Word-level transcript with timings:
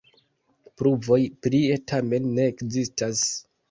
Pruvoj 0.79 1.19
prie 1.45 1.79
tamen 1.95 2.29
ne 2.35 2.53
ekzistas. 2.57 3.27